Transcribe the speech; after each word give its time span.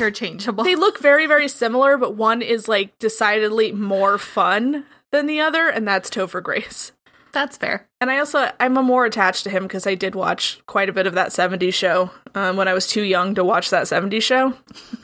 interchangeable. 0.00 0.64
They 0.64 0.76
look 0.76 0.98
very, 0.98 1.26
very 1.26 1.48
similar, 1.48 1.96
but 1.96 2.14
one 2.14 2.42
is 2.42 2.68
like 2.68 2.98
decidedly 2.98 3.72
more 3.72 4.18
fun 4.18 4.84
than 5.10 5.26
the 5.26 5.40
other, 5.40 5.68
and 5.68 5.86
that's 5.86 6.10
Topher 6.10 6.42
Grace. 6.42 6.92
That's 7.32 7.56
fair. 7.56 7.86
And 8.00 8.10
I 8.10 8.18
also 8.18 8.50
I'm 8.58 8.74
more 8.74 9.04
attached 9.04 9.44
to 9.44 9.50
him 9.50 9.64
because 9.64 9.86
I 9.86 9.94
did 9.94 10.14
watch 10.14 10.60
quite 10.66 10.88
a 10.88 10.92
bit 10.92 11.06
of 11.06 11.14
that 11.14 11.28
70s 11.28 11.74
show 11.74 12.10
um, 12.34 12.56
when 12.56 12.66
I 12.66 12.74
was 12.74 12.88
too 12.88 13.02
young 13.02 13.34
to 13.36 13.44
watch 13.44 13.70
that 13.70 13.84
70s 13.84 14.22
show. 14.22 14.54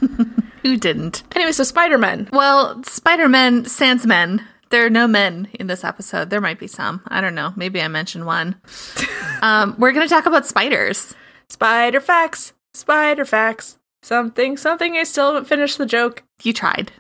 Who 0.63 0.77
didn't? 0.77 1.23
Anyway, 1.37 1.53
so 1.53 1.63
Spider 1.63 1.99
Man. 1.99 2.29
Well, 2.33 2.83
Spider 2.83 3.29
Man, 3.29 3.65
sans 3.67 4.05
men. 4.05 4.45
There 4.71 4.85
are 4.85 4.91
no 4.91 5.07
men 5.07 5.49
in 5.55 5.69
this 5.69 5.85
episode. 5.85 6.29
There 6.29 6.41
might 6.41 6.59
be 6.59 6.67
some. 6.67 7.01
I 7.07 7.21
don't 7.21 7.37
know. 7.37 7.53
Maybe 7.55 7.81
I 7.81 7.87
mentioned 7.87 8.27
one. 8.27 8.57
um, 9.43 9.77
we're 9.79 9.93
going 9.93 10.07
to 10.07 10.13
talk 10.13 10.27
about 10.27 10.45
spiders. 10.45 11.15
Spider 11.49 12.01
facts. 12.01 12.53
Spider 12.75 13.25
facts. 13.25 13.79
Something, 14.07 14.57
something. 14.57 14.97
I 14.97 15.03
still 15.03 15.33
haven't 15.33 15.49
finished 15.49 15.79
the 15.79 15.85
joke. 15.85 16.23
You 16.45 16.53
tried. 16.53 16.93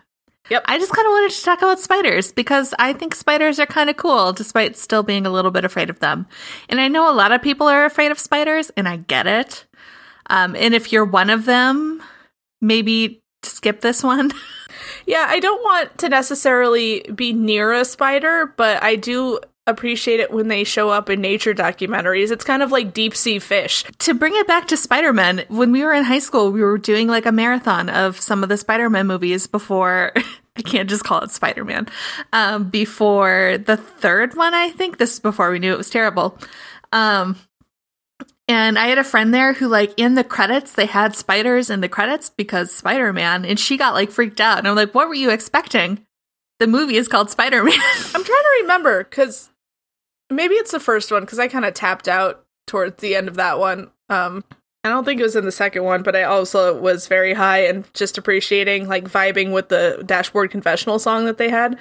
Yep. 0.51 0.65
I 0.67 0.77
just 0.77 0.93
kind 0.93 1.07
of 1.07 1.11
wanted 1.11 1.31
to 1.31 1.45
talk 1.45 1.59
about 1.59 1.79
spiders 1.79 2.33
because 2.33 2.75
I 2.81 2.95
think 2.95 3.15
spiders 3.15 3.61
are 3.61 3.67
kind 3.67 3.89
of 3.89 3.97
cool 3.97 4.33
despite 4.33 4.77
still 4.77 5.05
being 5.05 5.25
a 5.25 5.31
little 5.31 5.53
bit 5.53 5.65
afraid 5.65 5.89
of 5.89 6.01
them. 6.01 6.27
And 6.69 6.81
I 6.81 6.89
know 6.89 7.09
a 7.09 7.15
lot 7.15 7.31
of 7.31 7.43
people 7.43 7.69
are 7.69 7.85
afraid 7.85 8.11
of 8.11 8.19
spiders 8.19 8.73
and 8.77 8.89
I 8.89 8.97
get 8.97 9.29
it. 9.29 9.67
Um, 10.31 10.57
and 10.57 10.75
if 10.75 10.93
you're 10.93 11.05
one 11.05 11.31
of 11.31 11.45
them, 11.45 12.03
maybe 12.61 13.23
skip 13.45 13.83
this 13.83 14.03
one. 14.03 14.33
Yeah, 15.07 15.25
I 15.29 15.39
don't 15.39 15.63
want 15.63 15.99
to 15.99 16.09
necessarily 16.09 17.01
be 17.15 17.33
near 17.33 17.73
a 17.73 17.85
spider, 17.85 18.53
but 18.57 18.83
I 18.83 18.97
do 18.97 19.39
appreciate 19.67 20.21
it 20.21 20.31
when 20.31 20.49
they 20.49 20.65
show 20.65 20.91
up 20.91 21.11
in 21.11 21.21
nature 21.21 21.55
documentaries. 21.55 22.31
It's 22.31 22.45
kind 22.45 22.63
of 22.63 22.71
like 22.71 22.95
deep 22.95 23.15
sea 23.15 23.39
fish. 23.39 23.85
to 23.99 24.15
bring 24.15 24.35
it 24.37 24.47
back 24.47 24.69
to 24.69 24.77
Spider-Man, 24.77 25.45
when 25.49 25.73
we 25.73 25.85
were 25.85 25.93
in 25.93 26.05
high 26.05 26.21
school, 26.21 26.53
we 26.53 26.63
were 26.63 26.79
doing 26.79 27.09
like 27.09 27.27
a 27.27 27.33
marathon 27.33 27.89
of 27.89 28.21
some 28.21 28.43
of 28.43 28.49
the 28.49 28.57
Spider-Man 28.57 29.07
movies 29.07 29.47
before 29.47 30.13
I 30.57 30.63
can't 30.63 30.89
just 30.89 31.05
call 31.05 31.21
it 31.21 31.31
Spider-Man. 31.31 31.89
Um, 32.33 32.71
before 32.71 33.59
the 33.59 33.77
third 33.77 34.35
one, 34.35 34.55
I 34.55 34.71
think 34.71 34.99
this 34.99 35.15
is 35.15 35.21
before 35.21 35.51
we 35.51 35.59
knew 35.59 35.73
it 35.73 35.79
was 35.79 35.91
terrible. 35.91 36.39
Um, 36.93 37.37
and 38.49 38.79
I 38.79 38.87
had 38.87 38.99
a 38.99 39.05
friend 39.05 39.35
there 39.35 39.53
who, 39.53 39.69
like, 39.69 39.93
in 39.97 40.15
the 40.15 40.25
credits, 40.25 40.73
they 40.73 40.87
had 40.87 41.15
spiders 41.17 41.69
in 41.69 41.81
the 41.81 41.89
credits 41.89 42.31
because 42.31 42.73
Spider 42.73 43.13
Man, 43.13 43.45
and 43.45 43.59
she 43.59 43.77
got 43.77 43.95
like 43.95 44.11
freaked 44.11 44.41
out. 44.41 44.59
And 44.59 44.69
I'm 44.69 44.77
like, 44.77 44.95
what 44.95 45.09
were 45.09 45.15
you 45.15 45.31
expecting? 45.31 46.07
The 46.59 46.67
movie 46.67 46.97
is 46.97 47.09
called 47.09 47.29
Spider 47.29 47.63
Man. 47.63 47.75
I'm 48.15 48.25
trying 48.25 48.25
to 48.25 48.59
remember 48.63 49.05
because 49.05 49.51
maybe 50.31 50.55
it's 50.55 50.73
the 50.73 50.81
first 50.81 51.11
one 51.11 51.23
because 51.23 51.39
I 51.39 51.49
kind 51.49 51.65
of 51.65 51.75
tapped 51.75 52.09
out 52.09 52.45
towards 52.67 52.97
the 53.01 53.15
end 53.17 53.29
of 53.29 53.35
that 53.37 53.59
one. 53.59 53.91
Um, 54.09 54.45
I 54.85 54.89
don't 54.89 55.05
think 55.05 55.19
it 55.19 55.25
was 55.25 55.35
in 55.35 55.45
the 55.45 55.53
second 55.53 55.83
one, 55.83 56.03
but 56.05 56.15
I 56.15 56.23
also 56.23 56.79
was 56.79 57.09
very 57.09 57.35
high 57.35 57.67
and 57.67 57.93
just 57.93 58.19
appreciating, 58.19 58.87
like, 58.87 59.05
vibing 59.05 59.53
with 59.53 59.69
the 59.69 60.03
Dashboard 60.07 60.53
Confessional 60.53 61.01
song 61.01 61.25
that 61.27 61.39
they 61.39 61.51
had. 61.51 61.77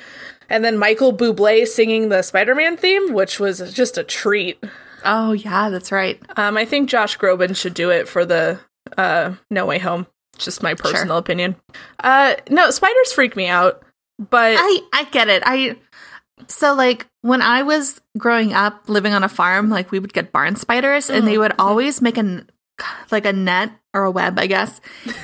And 0.50 0.64
then 0.66 0.78
Michael 0.78 1.16
Bublé 1.16 1.68
singing 1.68 2.10
the 2.10 2.24
Spider 2.24 2.56
Man 2.56 2.78
theme, 2.78 3.14
which 3.14 3.40
was 3.40 3.72
just 3.74 3.98
a 4.00 4.04
treat. 4.04 4.64
oh, 5.04 5.34
yeah, 5.34 5.70
that's 5.70 5.92
right. 5.92 6.20
Um, 6.36 6.58
I 6.58 6.66
think 6.66 6.90
Josh 6.90 7.18
Groban 7.20 7.56
should 7.56 7.76
do 7.76 7.92
it 7.92 8.08
for 8.08 8.26
the 8.26 8.60
uh, 8.98 9.34
No 9.52 9.68
Way 9.68 9.78
Home. 9.80 10.08
Just 10.40 10.64
my 10.64 10.74
personal 10.74 11.18
opinion. 11.18 11.56
Uh, 12.00 12.36
no, 12.50 12.70
spiders 12.72 13.14
freak 13.14 13.36
me 13.36 13.48
out, 13.48 13.84
but 14.18 14.56
I 14.60 14.80
I 14.92 15.04
get 15.06 15.30
it. 15.30 15.44
I 15.46 15.78
so 16.48 16.74
like 16.74 17.08
when 17.22 17.42
I 17.42 17.64
was 17.64 18.02
growing 18.18 18.54
up 18.54 18.88
living 18.88 19.14
on 19.14 19.24
a 19.24 19.30
farm, 19.30 19.70
like 19.70 19.92
we 19.92 20.00
would 20.00 20.14
get 20.14 20.32
barn 20.32 20.56
spiders 20.56 21.10
and 21.10 21.28
they 21.28 21.38
oh. 21.38 21.42
would 21.42 21.54
always 21.58 22.02
make 22.02 22.18
a, 22.18 22.46
like 23.12 23.26
a 23.26 23.34
net 23.34 23.72
or 23.94 24.04
a 24.04 24.12
web, 24.12 24.38
I 24.38 24.48
guess, 24.48 24.82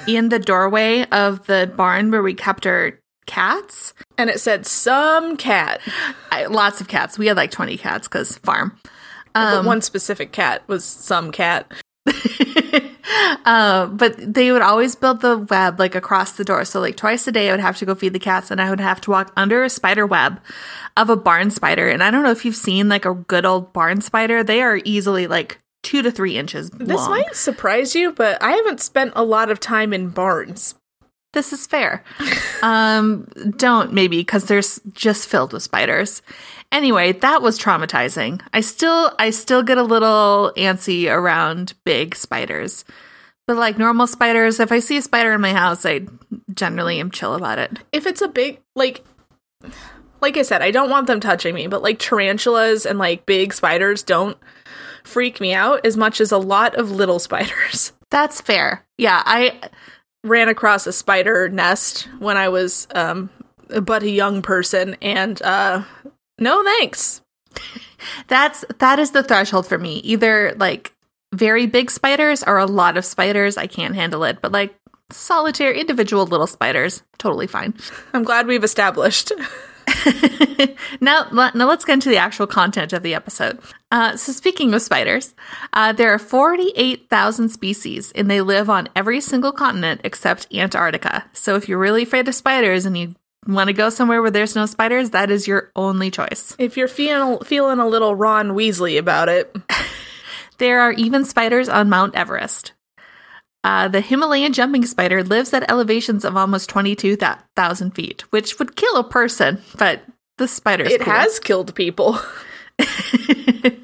in 0.07 0.29
the 0.29 0.39
doorway 0.39 1.05
of 1.11 1.45
the 1.47 1.71
barn 1.75 2.11
where 2.11 2.23
we 2.23 2.33
kept 2.33 2.65
our 2.65 2.99
cats. 3.25 3.93
and 4.17 4.29
it 4.29 4.39
said 4.39 4.65
some 4.65 5.37
cat, 5.37 5.81
I, 6.31 6.45
lots 6.45 6.81
of 6.81 6.87
cats. 6.87 7.17
We 7.17 7.27
had 7.27 7.37
like 7.37 7.51
20 7.51 7.77
cats 7.77 8.07
cuz 8.07 8.37
farm. 8.37 8.77
but 9.33 9.53
um, 9.53 9.65
one 9.65 9.81
specific 9.81 10.31
cat 10.31 10.63
was 10.67 10.83
some 10.83 11.31
cat. 11.31 11.71
uh, 13.45 13.87
but 13.87 14.15
they 14.17 14.51
would 14.51 14.61
always 14.61 14.95
build 14.95 15.21
the 15.21 15.37
web 15.37 15.79
like 15.79 15.95
across 15.95 16.33
the 16.33 16.43
door. 16.43 16.65
So 16.65 16.79
like 16.79 16.97
twice 16.97 17.27
a 17.27 17.31
day, 17.31 17.49
I 17.49 17.53
would 17.53 17.59
have 17.59 17.77
to 17.77 17.85
go 17.85 17.95
feed 17.95 18.13
the 18.13 18.19
cats, 18.19 18.51
and 18.51 18.61
I 18.61 18.69
would 18.69 18.79
have 18.79 19.01
to 19.01 19.11
walk 19.11 19.31
under 19.35 19.63
a 19.63 19.69
spider 19.69 20.05
web 20.05 20.39
of 20.97 21.09
a 21.09 21.15
barn 21.15 21.51
spider. 21.51 21.89
And 21.89 22.03
I 22.03 22.11
don't 22.11 22.23
know 22.23 22.31
if 22.31 22.45
you've 22.45 22.55
seen 22.55 22.89
like 22.89 23.05
a 23.05 23.13
good 23.13 23.45
old 23.45 23.73
barn 23.73 24.01
spider; 24.01 24.43
they 24.43 24.61
are 24.61 24.79
easily 24.83 25.27
like 25.27 25.59
two 25.83 26.01
to 26.03 26.11
three 26.11 26.37
inches 26.37 26.69
This 26.69 26.97
long. 26.97 27.09
might 27.09 27.35
surprise 27.35 27.95
you, 27.95 28.11
but 28.13 28.41
I 28.41 28.51
haven't 28.51 28.81
spent 28.81 29.13
a 29.15 29.23
lot 29.23 29.49
of 29.49 29.59
time 29.59 29.93
in 29.93 30.09
barns. 30.09 30.75
This 31.33 31.53
is 31.53 31.65
fair. 31.65 32.03
um, 32.61 33.27
don't 33.57 33.93
maybe 33.93 34.17
because 34.17 34.45
there's 34.45 34.79
just 34.93 35.29
filled 35.29 35.53
with 35.53 35.63
spiders. 35.63 36.21
Anyway, 36.71 37.13
that 37.13 37.41
was 37.41 37.59
traumatizing. 37.59 38.41
I 38.53 38.61
still, 38.61 39.13
I 39.19 39.29
still 39.29 39.63
get 39.63 39.77
a 39.77 39.83
little 39.83 40.53
antsy 40.57 41.11
around 41.11 41.73
big 41.85 42.15
spiders, 42.15 42.85
but 43.47 43.57
like 43.57 43.77
normal 43.77 44.07
spiders, 44.07 44.59
if 44.59 44.71
I 44.71 44.79
see 44.79 44.97
a 44.97 45.01
spider 45.01 45.33
in 45.33 45.41
my 45.41 45.53
house, 45.53 45.85
I 45.85 46.05
generally 46.53 46.99
am 46.99 47.11
chill 47.11 47.33
about 47.33 47.59
it. 47.59 47.79
If 47.91 48.05
it's 48.07 48.21
a 48.21 48.27
big 48.27 48.59
like 48.75 49.03
like 50.21 50.37
I 50.37 50.43
said, 50.43 50.61
I 50.61 50.71
don't 50.71 50.89
want 50.89 51.07
them 51.07 51.19
touching 51.19 51.55
me, 51.55 51.67
but 51.67 51.81
like 51.81 51.99
tarantulas 51.99 52.85
and 52.85 52.99
like 52.99 53.25
big 53.25 53.53
spiders 53.53 54.03
don't 54.03 54.37
freak 55.03 55.41
me 55.41 55.53
out 55.53 55.85
as 55.85 55.97
much 55.97 56.21
as 56.21 56.31
a 56.31 56.37
lot 56.37 56.75
of 56.75 56.91
little 56.91 57.19
spiders. 57.27 57.93
That's 58.09 58.41
fair. 58.41 58.85
Yeah, 58.97 59.23
I 59.25 59.59
Ran 60.23 60.49
across 60.49 60.85
a 60.87 60.93
spider 60.93 61.49
nest 61.49 62.07
when 62.19 62.37
I 62.37 62.49
was 62.49 62.87
um 62.93 63.29
but 63.81 64.03
a 64.03 64.09
young 64.09 64.41
person 64.41 64.95
and 65.01 65.41
uh 65.41 65.83
no 66.39 66.63
thanks. 66.63 67.21
that's 68.27 68.65
that 68.79 68.99
is 68.99 69.11
the 69.11 69.23
threshold 69.23 69.65
for 69.65 69.77
me. 69.77 69.95
Either 69.99 70.53
like 70.57 70.93
very 71.33 71.65
big 71.65 71.89
spiders 71.89 72.43
or 72.43 72.57
a 72.57 72.65
lot 72.65 72.97
of 72.97 73.05
spiders, 73.05 73.57
I 73.57 73.67
can't 73.67 73.95
handle 73.95 74.23
it. 74.23 74.39
But 74.41 74.51
like 74.51 74.75
solitary 75.11 75.79
individual 75.79 76.25
little 76.25 76.47
spiders, 76.47 77.03
totally 77.17 77.47
fine. 77.47 77.73
I'm 78.13 78.23
glad 78.23 78.47
we've 78.47 78.63
established. 78.63 79.31
now, 81.01 81.27
now 81.31 81.67
let's 81.67 81.85
get 81.85 81.93
into 81.93 82.09
the 82.09 82.17
actual 82.17 82.47
content 82.47 82.93
of 82.93 83.03
the 83.03 83.15
episode. 83.15 83.59
Uh, 83.91 84.15
so, 84.15 84.31
speaking 84.31 84.73
of 84.73 84.81
spiders, 84.81 85.33
uh, 85.73 85.93
there 85.93 86.13
are 86.13 86.19
48,000 86.19 87.49
species 87.49 88.11
and 88.13 88.29
they 88.29 88.41
live 88.41 88.69
on 88.69 88.89
every 88.95 89.21
single 89.21 89.51
continent 89.51 90.01
except 90.03 90.53
Antarctica. 90.53 91.25
So, 91.33 91.55
if 91.55 91.67
you're 91.67 91.79
really 91.79 92.03
afraid 92.03 92.27
of 92.27 92.35
spiders 92.35 92.85
and 92.85 92.97
you 92.97 93.15
want 93.47 93.67
to 93.67 93.73
go 93.73 93.89
somewhere 93.89 94.21
where 94.21 94.31
there's 94.31 94.55
no 94.55 94.65
spiders, 94.65 95.09
that 95.11 95.31
is 95.31 95.47
your 95.47 95.71
only 95.75 96.11
choice. 96.11 96.55
If 96.57 96.77
you're 96.77 96.87
feeling 96.87 97.39
feeling 97.39 97.79
a 97.79 97.87
little 97.87 98.15
Ron 98.15 98.51
Weasley 98.51 98.97
about 98.97 99.29
it, 99.29 99.55
There 100.61 100.79
are 100.81 100.91
even 100.91 101.25
spiders 101.25 101.69
on 101.69 101.89
Mount 101.89 102.13
Everest. 102.13 102.73
Uh, 103.63 103.87
the 103.87 104.01
Himalayan 104.01 104.53
jumping 104.53 104.85
spider 104.85 105.23
lives 105.23 105.53
at 105.53 105.69
elevations 105.69 106.25
of 106.25 106.35
almost 106.35 106.69
22,000 106.69 107.91
feet, 107.91 108.21
which 108.31 108.57
would 108.57 108.75
kill 108.75 108.97
a 108.97 109.03
person, 109.03 109.61
but 109.77 110.01
the 110.37 110.47
spider 110.47 110.83
It 110.83 111.01
cool. 111.01 111.13
has 111.13 111.39
killed 111.39 111.75
people. 111.75 112.19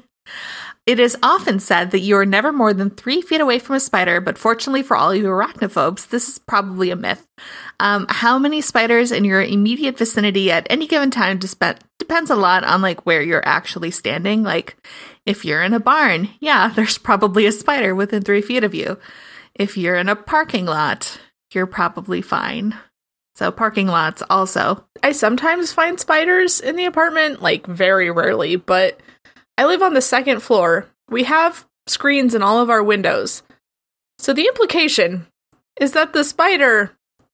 It 0.88 0.98
is 0.98 1.18
often 1.22 1.60
said 1.60 1.90
that 1.90 1.98
you 2.00 2.16
are 2.16 2.24
never 2.24 2.50
more 2.50 2.72
than 2.72 2.88
three 2.88 3.20
feet 3.20 3.42
away 3.42 3.58
from 3.58 3.76
a 3.76 3.80
spider, 3.80 4.22
but 4.22 4.38
fortunately 4.38 4.82
for 4.82 4.96
all 4.96 5.14
you 5.14 5.24
arachnophobes, 5.24 6.08
this 6.08 6.30
is 6.30 6.38
probably 6.38 6.88
a 6.90 6.96
myth. 6.96 7.26
Um, 7.78 8.06
how 8.08 8.38
many 8.38 8.62
spiders 8.62 9.12
in 9.12 9.22
your 9.22 9.42
immediate 9.42 9.98
vicinity 9.98 10.50
at 10.50 10.66
any 10.70 10.86
given 10.86 11.10
time 11.10 11.36
disp- 11.36 11.62
depends 11.98 12.30
a 12.30 12.36
lot 12.36 12.64
on 12.64 12.80
like 12.80 13.04
where 13.04 13.20
you're 13.20 13.46
actually 13.46 13.90
standing. 13.90 14.42
Like, 14.42 14.78
if 15.26 15.44
you're 15.44 15.62
in 15.62 15.74
a 15.74 15.78
barn, 15.78 16.30
yeah, 16.40 16.68
there's 16.74 16.96
probably 16.96 17.44
a 17.44 17.52
spider 17.52 17.94
within 17.94 18.22
three 18.22 18.40
feet 18.40 18.64
of 18.64 18.74
you. 18.74 18.96
If 19.58 19.76
you're 19.76 19.96
in 19.96 20.08
a 20.08 20.16
parking 20.16 20.66
lot, 20.66 21.20
you're 21.52 21.66
probably 21.66 22.22
fine. 22.22 22.76
So 23.34 23.50
parking 23.50 23.86
lots 23.86 24.22
also. 24.30 24.84
I 25.02 25.12
sometimes 25.12 25.72
find 25.72 25.98
spiders 25.98 26.60
in 26.60 26.76
the 26.76 26.86
apartment, 26.86 27.42
like 27.42 27.66
very 27.66 28.10
rarely, 28.10 28.56
but 28.56 28.98
I 29.56 29.64
live 29.66 29.82
on 29.82 29.94
the 29.94 30.00
second 30.00 30.40
floor. 30.40 30.86
We 31.08 31.24
have 31.24 31.66
screens 31.86 32.34
in 32.34 32.42
all 32.42 32.60
of 32.60 32.70
our 32.70 32.82
windows. 32.82 33.42
So 34.18 34.32
the 34.32 34.46
implication 34.46 35.26
is 35.80 35.92
that 35.92 36.12
the 36.12 36.24
spider 36.24 36.90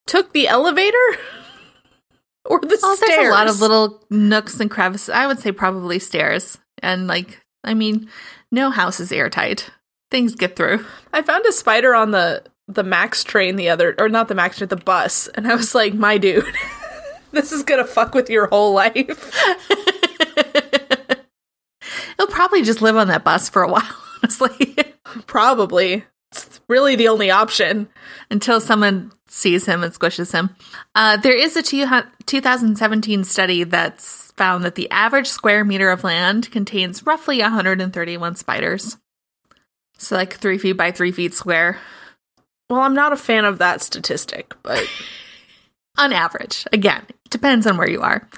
took 0.06 0.32
the 0.32 0.48
elevator 0.48 0.96
or 2.44 2.60
the 2.60 2.78
Oh, 2.82 2.94
stairs. 2.96 3.08
there's 3.08 3.28
a 3.28 3.30
lot 3.32 3.48
of 3.48 3.60
little 3.60 4.02
nooks 4.10 4.60
and 4.60 4.70
crevices. 4.70 5.08
I 5.10 5.26
would 5.26 5.38
say 5.38 5.52
probably 5.52 5.98
stairs. 5.98 6.58
And 6.82 7.06
like, 7.06 7.40
I 7.64 7.72
mean, 7.72 8.08
no 8.52 8.68
house 8.70 9.00
is 9.00 9.10
airtight. 9.12 9.70
Things 10.10 10.34
get 10.34 10.56
through. 10.56 10.84
I 11.12 11.22
found 11.22 11.44
a 11.46 11.52
spider 11.52 11.94
on 11.94 12.10
the 12.10 12.44
the 12.66 12.82
Max 12.82 13.24
train 13.24 13.56
the 13.56 13.68
other 13.68 13.94
or 13.98 14.08
not 14.08 14.28
the 14.28 14.34
Max 14.34 14.58
train, 14.58 14.68
the 14.68 14.76
bus, 14.76 15.28
and 15.28 15.46
I 15.46 15.54
was 15.54 15.74
like, 15.74 15.94
"My 15.94 16.18
dude, 16.18 16.44
this 17.32 17.52
is 17.52 17.62
going 17.62 17.84
to 17.84 17.90
fuck 17.90 18.14
with 18.14 18.30
your 18.30 18.46
whole 18.46 18.72
life." 18.72 19.34
He'll 22.16 22.26
probably 22.28 22.62
just 22.62 22.80
live 22.80 22.96
on 22.96 23.08
that 23.08 23.24
bus 23.24 23.48
for 23.48 23.62
a 23.62 23.68
while, 23.68 23.82
honestly. 24.22 24.76
Probably. 25.26 26.04
It's 26.30 26.60
really 26.68 26.96
the 26.96 27.08
only 27.08 27.30
option. 27.30 27.88
until 28.30 28.60
someone 28.60 29.12
sees 29.28 29.66
him 29.66 29.82
and 29.82 29.92
squishes 29.92 30.32
him. 30.32 30.50
Uh, 30.94 31.16
there 31.16 31.36
is 31.36 31.56
a 31.56 31.62
two, 31.62 31.86
2017 32.26 33.24
study 33.24 33.64
that's 33.64 34.32
found 34.32 34.64
that 34.64 34.74
the 34.76 34.90
average 34.90 35.26
square 35.26 35.64
meter 35.64 35.90
of 35.90 36.04
land 36.04 36.50
contains 36.50 37.04
roughly 37.04 37.40
131 37.40 38.36
spiders. 38.36 38.96
So, 39.98 40.16
like 40.16 40.34
three 40.34 40.58
feet 40.58 40.72
by 40.72 40.90
three 40.90 41.12
feet 41.12 41.34
square 41.34 41.78
Well, 42.68 42.80
I'm 42.80 42.94
not 42.94 43.12
a 43.12 43.16
fan 43.16 43.44
of 43.44 43.58
that 43.58 43.82
statistic, 43.82 44.54
but 44.62 44.86
on 45.98 46.12
average. 46.12 46.66
Again, 46.72 47.06
depends 47.30 47.66
on 47.66 47.76
where 47.76 47.88
you 47.88 48.00
are. 48.00 48.28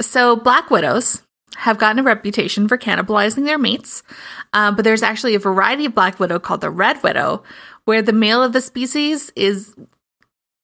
So, 0.00 0.36
black 0.36 0.70
widows 0.70 1.22
have 1.56 1.78
gotten 1.78 2.00
a 2.00 2.02
reputation 2.02 2.66
for 2.66 2.76
cannibalizing 2.76 3.44
their 3.44 3.58
mates, 3.58 4.02
uh, 4.52 4.72
but 4.72 4.84
there's 4.84 5.02
actually 5.02 5.34
a 5.34 5.38
variety 5.40 5.86
of 5.86 5.94
black 5.94 6.18
widow 6.18 6.38
called 6.38 6.60
the 6.60 6.70
red 6.70 7.02
widow, 7.02 7.42
where 7.84 8.02
the 8.02 8.12
male 8.12 8.42
of 8.42 8.52
the 8.52 8.60
species 8.60 9.30
is 9.36 9.74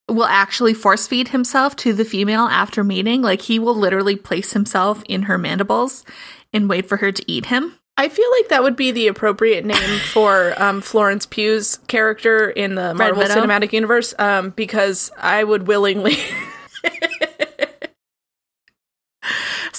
will 0.09 0.27
actually 0.27 0.75
force 0.75 1.07
feed 1.07 1.29
himself 1.29 1.77
to 1.77 1.93
the 1.93 2.05
female 2.05 2.47
after 2.47 2.83
mating. 2.83 3.23
Like 3.23 3.43
he 3.43 3.59
will 3.59 3.77
literally 3.77 4.17
place 4.17 4.53
himself 4.53 5.03
in 5.09 5.23
her 5.23 5.39
mandibles 5.39 6.05
and 6.53 6.69
wait 6.69 6.89
for 6.89 6.97
her 6.97 7.13
to 7.13 7.31
eat 7.31 7.47
him. 7.47 7.77
I 8.01 8.09
feel 8.09 8.31
like 8.39 8.49
that 8.49 8.63
would 8.63 8.77
be 8.77 8.93
the 8.93 9.09
appropriate 9.09 9.67
name 9.67 9.99
for 10.15 10.55
um, 10.57 10.81
Florence 10.81 11.27
Pugh's 11.27 11.77
character 11.87 12.49
in 12.49 12.75
the 12.75 12.95
Marvel 12.95 13.23
Cinematic 13.25 13.75
Universe, 13.75 14.15
um, 14.19 14.51
because 14.57 15.11
I 15.19 15.45
would 15.45 15.67
willingly. 15.67 16.17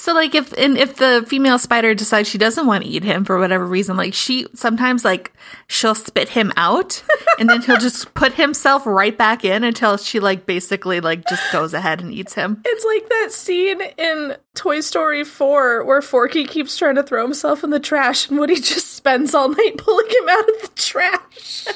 So 0.02 0.12
like 0.14 0.34
if 0.34 0.52
and 0.54 0.76
if 0.76 0.96
the 0.96 1.24
female 1.28 1.60
spider 1.60 1.94
decides 1.94 2.28
she 2.28 2.36
doesn't 2.36 2.66
want 2.66 2.82
to 2.82 2.90
eat 2.90 3.04
him 3.04 3.24
for 3.24 3.38
whatever 3.38 3.64
reason, 3.64 3.96
like 3.96 4.14
she 4.14 4.48
sometimes 4.52 5.04
like 5.04 5.32
she'll 5.68 5.94
spit 5.94 6.30
him 6.30 6.52
out 6.56 7.04
and 7.38 7.48
then 7.48 7.62
he'll 7.62 7.76
just 7.76 8.12
put 8.12 8.32
himself 8.32 8.84
right 8.84 9.16
back 9.16 9.44
in 9.44 9.62
until 9.62 9.96
she 9.96 10.18
like 10.18 10.44
basically 10.44 11.00
like 11.00 11.24
just 11.28 11.44
goes 11.52 11.72
ahead 11.72 12.00
and 12.00 12.12
eats 12.12 12.34
him. 12.34 12.60
It's 12.64 12.84
like 12.84 13.08
that 13.10 13.28
scene 13.30 13.80
in 13.96 14.36
Toy 14.56 14.80
Story 14.80 15.22
4 15.22 15.84
where 15.84 16.02
Forky 16.02 16.46
keeps 16.46 16.76
trying 16.76 16.96
to 16.96 17.04
throw 17.04 17.22
himself 17.22 17.62
in 17.62 17.70
the 17.70 17.78
trash 17.78 18.28
and 18.28 18.40
Woody 18.40 18.56
just 18.56 18.94
spends 18.94 19.36
all 19.36 19.50
night 19.50 19.78
pulling 19.78 20.08
him 20.08 20.28
out 20.28 20.48
of 20.48 20.62
the 20.62 20.70
trash. 20.74 21.66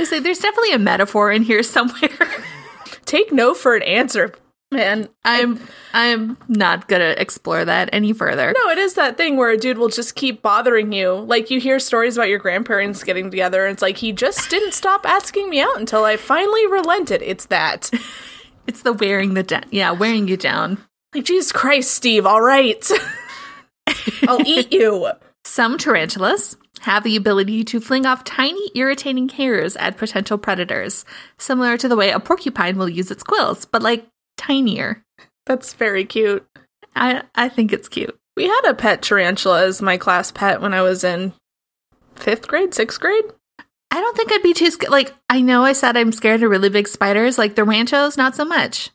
I 0.00 0.02
say 0.02 0.18
there's 0.18 0.40
definitely 0.40 0.72
a 0.72 0.80
metaphor 0.80 1.30
in 1.30 1.44
here 1.44 1.62
somewhere. 1.62 2.10
Take 3.04 3.32
no 3.32 3.54
for 3.54 3.76
an 3.76 3.82
answer, 3.84 4.34
man. 4.70 5.08
I'm 5.24 5.60
I'm 5.92 6.36
not 6.48 6.88
gonna 6.88 7.14
explore 7.16 7.64
that 7.64 7.90
any 7.92 8.12
further. 8.12 8.52
No, 8.56 8.70
it 8.70 8.78
is 8.78 8.94
that 8.94 9.16
thing 9.16 9.36
where 9.36 9.50
a 9.50 9.56
dude 9.56 9.78
will 9.78 9.88
just 9.88 10.14
keep 10.14 10.42
bothering 10.42 10.92
you. 10.92 11.12
Like 11.12 11.50
you 11.50 11.60
hear 11.60 11.78
stories 11.78 12.16
about 12.16 12.28
your 12.28 12.38
grandparents 12.38 13.04
getting 13.04 13.30
together, 13.30 13.64
and 13.64 13.72
it's 13.72 13.82
like 13.82 13.96
he 13.96 14.12
just 14.12 14.50
didn't 14.50 14.74
stop 14.74 15.06
asking 15.06 15.50
me 15.50 15.60
out 15.60 15.78
until 15.78 16.04
I 16.04 16.16
finally 16.16 16.66
relented. 16.66 17.22
It's 17.22 17.46
that. 17.46 17.90
It's 18.66 18.82
the 18.82 18.92
wearing 18.92 19.32
the 19.32 19.42
down 19.42 19.64
yeah, 19.70 19.92
wearing 19.92 20.28
you 20.28 20.36
down. 20.36 20.76
Like 21.14 21.24
Jesus 21.24 21.52
Christ, 21.52 21.90
Steve. 21.90 22.26
All 22.26 22.42
right, 22.42 22.86
I'll 24.28 24.46
eat 24.46 24.70
you. 24.70 25.10
Some 25.46 25.78
tarantulas 25.78 26.54
have 26.80 27.02
the 27.02 27.16
ability 27.16 27.64
to 27.64 27.80
fling 27.80 28.04
off 28.04 28.24
tiny, 28.24 28.70
irritating 28.74 29.30
hairs 29.30 29.74
at 29.76 29.96
potential 29.96 30.36
predators, 30.36 31.06
similar 31.38 31.78
to 31.78 31.88
the 31.88 31.96
way 31.96 32.10
a 32.10 32.20
porcupine 32.20 32.76
will 32.76 32.90
use 32.90 33.10
its 33.10 33.22
quills, 33.22 33.64
but 33.64 33.82
like 33.82 34.06
tinier. 34.38 35.02
That's 35.44 35.74
very 35.74 36.04
cute. 36.06 36.46
I 36.96 37.22
I 37.34 37.48
think 37.50 37.72
it's 37.72 37.88
cute. 37.88 38.18
We 38.36 38.44
had 38.44 38.62
a 38.68 38.74
pet 38.74 39.02
tarantula 39.02 39.64
as 39.66 39.82
my 39.82 39.96
class 39.98 40.30
pet 40.32 40.60
when 40.62 40.72
I 40.72 40.80
was 40.82 41.04
in 41.04 41.32
fifth 42.16 42.46
grade, 42.48 42.72
sixth 42.74 43.00
grade. 43.00 43.24
I 43.90 44.00
don't 44.00 44.16
think 44.16 44.32
I'd 44.32 44.42
be 44.42 44.54
too 44.54 44.70
scared. 44.70 44.92
Like 44.92 45.14
I 45.28 45.40
know 45.40 45.64
I 45.64 45.72
said 45.72 45.96
I'm 45.96 46.12
scared 46.12 46.42
of 46.42 46.50
really 46.50 46.68
big 46.68 46.88
spiders, 46.88 47.36
like 47.38 47.54
the 47.54 47.64
ranchos, 47.64 48.16
not 48.16 48.36
so 48.36 48.44
much. 48.44 48.90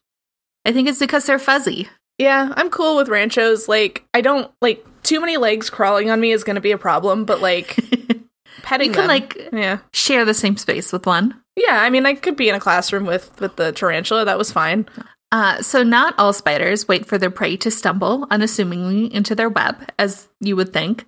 I 0.65 0.71
think 0.71 0.87
it's 0.87 0.99
because 0.99 1.25
they're 1.25 1.39
fuzzy. 1.39 1.89
Yeah, 2.19 2.53
I'm 2.55 2.69
cool 2.69 2.95
with 2.95 3.09
ranchos. 3.09 3.67
Like, 3.67 4.05
I 4.13 4.21
don't 4.21 4.49
like 4.61 4.85
too 5.01 5.19
many 5.19 5.35
legs 5.37 5.69
crawling 5.71 6.09
on 6.11 6.21
me 6.21 6.31
is 6.31 6.43
going 6.43 6.55
to 6.55 6.61
be 6.61 6.71
a 6.71 6.77
problem, 6.77 7.25
but 7.25 7.41
like 7.41 7.75
petting 8.61 8.89
You 8.89 8.93
can 8.93 9.01
them- 9.01 9.07
like 9.07 9.49
yeah, 9.51 9.79
share 9.93 10.23
the 10.25 10.33
same 10.35 10.55
space 10.57 10.93
with 10.93 11.05
one. 11.07 11.41
yeah. 11.57 11.81
I 11.81 11.89
mean, 11.89 12.05
I 12.05 12.13
could 12.13 12.35
be 12.37 12.47
in 12.49 12.55
a 12.55 12.59
classroom 12.59 13.05
with 13.05 13.37
with 13.41 13.55
the 13.55 13.71
tarantula. 13.71 14.25
That 14.25 14.37
was 14.37 14.51
fine. 14.51 14.85
Uh, 15.33 15.59
so, 15.63 15.81
not 15.81 16.13
all 16.19 16.31
spiders 16.31 16.87
wait 16.87 17.07
for 17.07 17.17
their 17.17 17.31
prey 17.31 17.57
to 17.57 17.71
stumble 17.71 18.27
unassumingly 18.29 19.11
into 19.11 19.33
their 19.33 19.49
web, 19.49 19.89
as 19.97 20.29
you 20.39 20.55
would 20.55 20.71
think. 20.71 21.05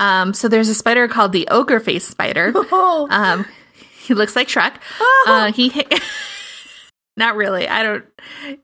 Um, 0.00 0.34
so, 0.34 0.48
there's 0.48 0.68
a 0.68 0.74
spider 0.74 1.06
called 1.06 1.30
the 1.30 1.46
ogre 1.48 1.78
face 1.78 2.04
spider. 2.06 2.52
Oh, 2.72 3.06
Um, 3.08 3.46
he 4.00 4.14
looks 4.14 4.34
like 4.34 4.48
Shrek. 4.48 4.74
Uh, 5.26 5.52
he, 5.52 5.72
not 7.16 7.36
really. 7.36 7.68
I 7.68 7.84
don't. 7.84 8.04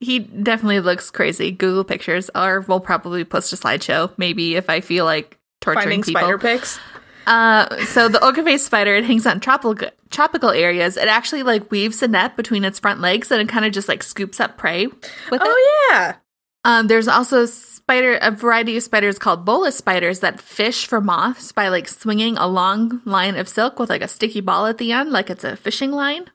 He 0.01 0.19
definitely 0.19 0.81
looks 0.81 1.13
crazy. 1.13 1.53
Google 1.53 1.85
pictures, 1.85 2.29
or 2.35 2.61
we'll 2.63 2.81
probably 2.81 3.25
post 3.25 3.53
a 3.53 3.57
slideshow. 3.57 4.11
Maybe 4.17 4.57
if 4.57 4.69
I 4.69 4.81
feel 4.81 5.05
like 5.05 5.39
torturing 5.61 5.85
finding 5.85 6.03
people. 6.03 6.23
spider 6.23 6.39
pics. 6.39 6.81
Uh, 7.27 7.85
so 7.87 8.09
the 8.09 8.23
ogre 8.25 8.43
face 8.43 8.65
spider, 8.65 8.95
it 8.95 9.05
hangs 9.05 9.27
out 9.27 9.35
in 9.35 9.41
tropical 9.41 9.89
tropical 10.11 10.51
areas. 10.51 10.97
It 10.97 11.09
actually 11.09 11.43
like 11.43 11.71
weaves 11.71 12.03
a 12.03 12.09
net 12.09 12.37
between 12.37 12.65
its 12.65 12.79
front 12.79 13.01
legs, 13.01 13.31
and 13.31 13.41
it 13.41 13.49
kind 13.49 13.65
of 13.65 13.73
just 13.73 13.89
like 13.89 14.03
scoops 14.03 14.41
up 14.41 14.57
prey 14.59 14.87
with 14.87 15.41
it. 15.41 15.41
Oh 15.43 15.89
yeah, 15.91 16.17
Um, 16.65 16.87
there's 16.87 17.09
also 17.09 17.47
spider 17.47 18.19
a 18.23 18.31
variety 18.31 18.77
of 18.77 18.83
spiders 18.83 19.19
called 19.19 19.45
bolas 19.45 19.77
spiders 19.77 20.21
that 20.21 20.41
fish 20.41 20.87
for 20.87 21.01
moths 21.01 21.53
by 21.53 21.69
like 21.69 21.87
swinging 21.89 22.37
a 22.39 22.47
long 22.47 23.03
line 23.05 23.37
of 23.37 23.49
silk 23.49 23.79
with 23.79 23.91
like 23.91 24.03
a 24.03 24.09
sticky 24.09 24.41
ball 24.41 24.67
at 24.67 24.79
the 24.79 24.93
end, 24.93 25.11
like 25.11 25.29
it's 25.31 25.45
a 25.45 25.57
fishing 25.57 25.91
line. 25.93 26.31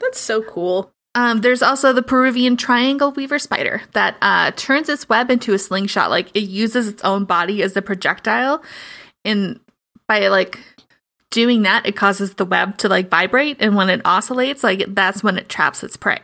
that's 0.00 0.20
so 0.20 0.42
cool. 0.42 0.92
Um, 1.14 1.42
there's 1.42 1.62
also 1.62 1.92
the 1.92 2.02
Peruvian 2.02 2.56
triangle 2.56 3.10
weaver 3.12 3.38
spider 3.38 3.82
that 3.92 4.16
uh, 4.22 4.50
turns 4.56 4.88
its 4.88 5.10
web 5.10 5.30
into 5.30 5.52
a 5.52 5.58
slingshot. 5.58 6.08
Like 6.10 6.30
it 6.34 6.44
uses 6.44 6.88
its 6.88 7.04
own 7.04 7.26
body 7.26 7.62
as 7.62 7.76
a 7.76 7.82
projectile, 7.82 8.62
and 9.24 9.60
by 10.12 10.28
like 10.28 10.60
doing 11.30 11.62
that, 11.62 11.86
it 11.86 11.96
causes 11.96 12.34
the 12.34 12.44
web 12.44 12.76
to 12.78 12.88
like 12.88 13.08
vibrate, 13.08 13.56
and 13.60 13.74
when 13.74 13.88
it 13.88 14.02
oscillates, 14.04 14.62
like 14.62 14.84
that's 14.88 15.22
when 15.22 15.38
it 15.38 15.48
traps 15.48 15.82
its 15.82 15.96
prey. 15.96 16.20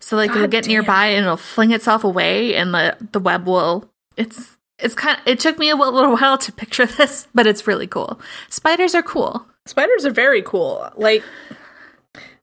So 0.00 0.16
like 0.16 0.30
it'll 0.30 0.48
get 0.48 0.64
damn. 0.64 0.72
nearby 0.72 1.06
and 1.06 1.24
it'll 1.24 1.36
fling 1.36 1.70
itself 1.70 2.02
away, 2.02 2.54
and 2.56 2.74
the 2.74 2.96
the 3.12 3.20
web 3.20 3.46
will. 3.46 3.88
It's 4.16 4.56
it's 4.78 4.94
kind. 4.94 5.18
Of, 5.20 5.26
it 5.26 5.38
took 5.38 5.58
me 5.58 5.70
a 5.70 5.76
little 5.76 6.12
while 6.12 6.36
to 6.38 6.52
picture 6.52 6.86
this, 6.98 7.28
but 7.34 7.46
it's 7.46 7.66
really 7.66 7.86
cool. 7.86 8.20
Spiders 8.48 8.94
are 8.94 9.02
cool. 9.02 9.46
Spiders 9.66 10.04
are 10.04 10.10
very 10.10 10.42
cool. 10.42 10.88
Like, 10.96 11.24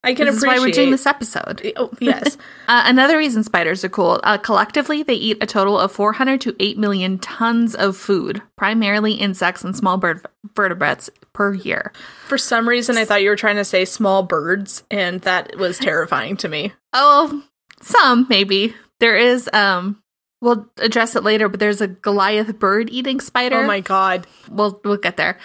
I 0.06 0.14
can 0.14 0.26
This 0.26 0.36
is 0.36 0.44
appreciate. 0.44 0.60
why 0.60 0.66
we're 0.66 0.72
doing 0.74 0.92
this 0.92 1.06
episode. 1.06 1.72
Oh 1.78 1.92
yes, 2.00 2.38
Uh, 2.68 2.84
another 2.86 3.18
reason 3.18 3.44
spiders 3.44 3.84
are 3.84 3.90
cool. 3.90 4.20
Uh, 4.24 4.38
collectively, 4.38 5.04
they 5.04 5.14
eat 5.16 5.38
a 5.42 5.46
total 5.46 5.80
of 5.80 5.92
400 5.92 6.40
to 6.42 6.56
8 6.60 6.78
million 6.78 7.20
tons 7.20 7.74
of 7.76 7.96
food, 7.98 8.42
primarily 8.58 9.14
insects 9.14 9.64
and 9.64 9.76
small 9.76 9.98
bird 9.98 10.26
vertebrates 10.56 11.10
per 11.34 11.54
year. 11.54 11.92
for 12.28 12.38
some 12.38 12.68
reason 12.68 12.98
I 12.98 13.06
thought 13.06 13.22
you 13.24 13.30
were 13.30 13.36
trying 13.36 13.56
to 13.58 13.66
say 13.66 13.86
small 13.86 14.24
birds, 14.24 14.84
and 14.92 15.22
that 15.22 15.58
was 15.58 15.78
terrifying 15.80 16.38
to 16.38 16.48
me. 16.50 16.74
Oh, 16.94 17.44
some 17.82 18.26
maybe. 18.30 18.74
There 19.00 19.18
is 19.18 19.50
um 19.54 20.02
we'll 20.42 20.70
address 20.78 21.16
it 21.16 21.24
later, 21.24 21.50
but 21.50 21.60
there's 21.60 21.82
a 21.82 21.88
Goliath 21.88 22.60
bird 22.60 22.90
eating 22.90 23.20
spider. 23.20 23.64
Oh 23.64 23.68
my 23.68 23.80
god. 23.82 24.28
We'll 24.50 24.80
we'll 24.86 24.98
get 24.98 25.18
there. 25.18 25.38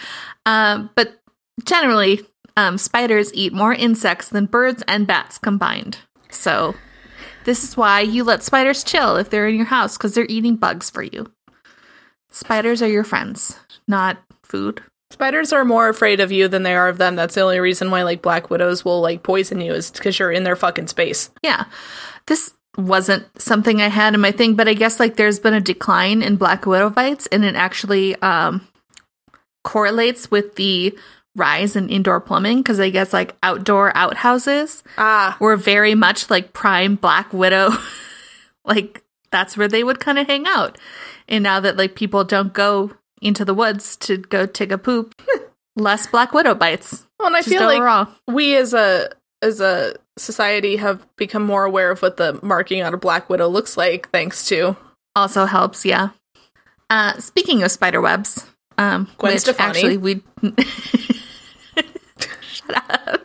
Um 0.47 0.91
but 0.95 1.21
generally, 1.65 2.21
um 2.59 2.77
spiders 2.77 3.33
eat 3.33 3.53
more 3.53 3.73
insects 3.73 4.29
than 4.29 4.47
birds 4.47 4.83
and 4.89 5.07
bats 5.07 5.39
combined. 5.39 5.99
So 6.31 6.75
this 7.45 7.63
is 7.63 7.77
why 7.77 8.01
you 8.01 8.25
let 8.25 8.43
spiders 8.43 8.85
chill 8.85 9.17
if 9.17 9.31
they're 9.31 9.49
in 9.49 9.55
your 9.55 9.67
house 9.67 9.97
cuz 9.97 10.13
they're 10.13 10.27
eating 10.29 10.57
bugs 10.57 10.91
for 10.91 11.03
you. 11.03 11.33
Spiders 12.31 12.83
are 12.83 12.89
your 12.89 13.05
friends, 13.05 13.59
not 13.87 14.19
food. 14.43 14.83
Spiders 15.11 15.53
are 15.53 15.65
more 15.65 15.89
afraid 15.89 16.21
of 16.21 16.31
you 16.31 16.49
than 16.49 16.65
they 16.65 16.75
are 16.75 16.89
of 16.89 16.99
them. 16.99 17.17
That's 17.17 17.35
the 17.35 17.41
only 17.41 17.61
reason 17.61 17.91
why 17.91 18.03
like 18.03 18.21
black 18.21 18.51
widows 18.51 18.85
will 18.85 19.01
like 19.01 19.23
poison 19.23 19.61
you 19.61 19.73
is 19.73 19.91
because 19.91 20.19
you're 20.19 20.33
in 20.33 20.43
their 20.43 20.57
fucking 20.57 20.89
space. 20.89 21.31
Yeah. 21.43 21.65
This 22.27 22.53
wasn't 22.77 23.25
something 23.41 23.81
I 23.81 23.89
had 23.89 24.15
in 24.15 24.21
my 24.21 24.33
thing, 24.33 24.55
but 24.55 24.69
I 24.69 24.75
guess 24.75 25.01
like 25.01 25.17
there's 25.17 25.39
been 25.39 25.55
a 25.55 25.61
decline 25.61 26.23
in 26.23 26.37
black 26.37 26.67
widow 26.67 26.91
bites 26.91 27.27
and 27.29 27.45
it 27.45 27.55
actually 27.55 28.17
um 28.17 28.67
correlates 29.65 30.31
with 30.31 30.55
the 30.57 30.97
rise 31.37 31.77
in 31.77 31.89
indoor 31.89 32.21
plumbing 32.21 32.59
because 32.59 32.81
I 32.81 32.91
guess 32.91 33.13
like 33.13 33.37
outdoor 33.43 33.97
outhouses 33.97 34.83
Ah, 34.97 35.37
were 35.41 35.57
very 35.57 35.95
much 35.95 36.31
like 36.31 36.53
prime 36.53 36.97
black 36.97 37.33
widow 37.33 37.71
like 38.65 39.03
that's 39.31 39.57
where 39.57 39.69
they 39.69 39.85
would 39.85 40.01
kind 40.01 40.19
of 40.19 40.27
hang 40.27 40.47
out. 40.47 40.79
And 41.29 41.45
now 41.45 41.61
that 41.61 41.77
like 41.77 41.95
people 41.95 42.25
don't 42.25 42.53
go 42.53 42.93
into 43.21 43.45
the 43.45 43.55
woods 43.55 43.97
to 43.97 44.17
go 44.17 44.47
take 44.47 44.73
a 44.73 44.79
poop, 44.79 45.21
less 45.77 46.07
black 46.07 46.33
widow 46.33 46.55
bites. 46.55 47.07
well, 47.19 47.27
and 47.29 47.37
I 47.37 47.43
feel 47.43 47.63
like 47.63 48.09
we 48.27 48.57
as 48.57 48.73
a 48.75 49.11
as 49.43 49.61
a 49.61 49.95
society 50.17 50.77
have 50.77 51.07
become 51.17 51.45
more 51.45 51.65
aware 51.65 51.91
of 51.91 52.03
what 52.03 52.17
the 52.17 52.41
marking 52.43 52.83
on 52.83 52.95
a 52.95 52.99
black 52.99 53.29
widow 53.31 53.47
looks 53.49 53.77
like 53.77 54.09
thanks 54.11 54.47
to 54.49 54.77
also 55.15 55.45
helps 55.47 55.85
yeah 55.85 56.09
uh 56.91 57.17
speaking 57.21 57.63
of 57.63 57.71
spider 57.71 58.01
webs 58.01 58.45
um 58.79 59.09
Gwen 59.19 59.33
which 59.35 59.43
Stefani. 59.43 59.69
actually 59.79 59.97
we 59.99 60.23
shut 62.43 62.85
up. 62.91 63.25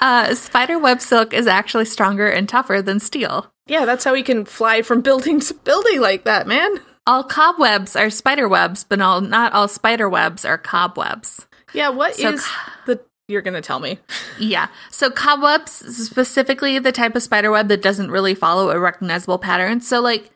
Uh, 0.00 0.34
spider 0.34 0.78
web 0.78 1.00
silk 1.00 1.32
is 1.32 1.46
actually 1.46 1.84
stronger 1.84 2.28
and 2.28 2.48
tougher 2.48 2.80
than 2.82 3.00
steel. 3.00 3.50
Yeah, 3.66 3.84
that's 3.84 4.04
how 4.04 4.14
he 4.14 4.22
can 4.22 4.44
fly 4.44 4.82
from 4.82 5.00
building 5.00 5.40
to 5.40 5.54
building 5.54 6.00
like 6.00 6.24
that, 6.24 6.46
man. 6.46 6.80
All 7.06 7.24
cobwebs 7.24 7.96
are 7.96 8.10
spider 8.10 8.48
webs, 8.48 8.84
but 8.84 9.00
all, 9.00 9.20
not 9.20 9.52
all 9.54 9.66
spider 9.66 10.08
webs 10.08 10.44
are 10.44 10.58
cobwebs. 10.58 11.46
Yeah, 11.72 11.88
what 11.88 12.18
is 12.18 12.44
So- 12.44 12.52
the 12.86 13.00
you're 13.28 13.42
gonna 13.42 13.60
tell 13.60 13.80
me. 13.80 13.98
Yeah. 14.38 14.68
So 14.90 15.10
cobwebs, 15.10 15.72
specifically 16.06 16.78
the 16.78 16.92
type 16.92 17.14
of 17.14 17.22
spider 17.22 17.50
web 17.50 17.68
that 17.68 17.82
doesn't 17.82 18.10
really 18.10 18.34
follow 18.34 18.70
a 18.70 18.78
recognizable 18.78 19.38
pattern. 19.38 19.80
So 19.82 20.00
like 20.00 20.30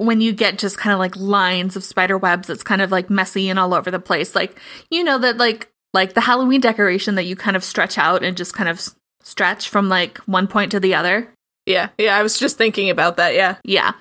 when 0.00 0.22
you 0.22 0.32
get 0.32 0.58
just 0.58 0.78
kind 0.78 0.94
of 0.94 0.98
like 0.98 1.14
lines 1.16 1.76
of 1.76 1.84
spider 1.84 2.16
webs, 2.16 2.48
it's 2.48 2.62
kind 2.62 2.80
of 2.80 2.90
like 2.90 3.10
messy 3.10 3.50
and 3.50 3.58
all 3.58 3.74
over 3.74 3.90
the 3.90 3.98
place. 3.98 4.34
Like 4.34 4.58
you 4.90 5.04
know 5.04 5.18
that 5.18 5.36
like 5.36 5.70
like 5.92 6.14
the 6.14 6.22
Halloween 6.22 6.60
decoration 6.60 7.16
that 7.16 7.24
you 7.24 7.36
kind 7.36 7.56
of 7.56 7.62
stretch 7.62 7.98
out 7.98 8.24
and 8.24 8.36
just 8.36 8.54
kind 8.54 8.68
of 8.68 8.82
stretch 9.22 9.68
from 9.68 9.90
like 9.90 10.18
one 10.18 10.46
point 10.46 10.70
to 10.72 10.80
the 10.80 10.94
other. 10.94 11.28
Yeah, 11.66 11.90
yeah, 11.98 12.16
I 12.16 12.22
was 12.22 12.38
just 12.38 12.56
thinking 12.56 12.88
about 12.88 13.18
that, 13.18 13.34
yeah. 13.34 13.56
Yeah. 13.62 13.92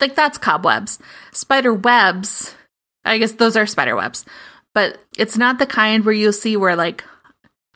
Like 0.00 0.16
that's 0.16 0.36
cobwebs. 0.36 0.98
Spider 1.32 1.72
webs, 1.72 2.54
I 3.04 3.18
guess 3.18 3.32
those 3.32 3.56
are 3.56 3.66
spider 3.66 3.94
webs. 3.94 4.24
But 4.74 4.98
it's 5.16 5.38
not 5.38 5.58
the 5.58 5.66
kind 5.66 6.04
where 6.04 6.14
you'll 6.14 6.32
see 6.32 6.56
where 6.56 6.76
like 6.76 7.04